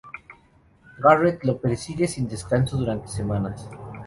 [0.99, 3.69] Garrett lo persigue sin descanso durante semanas.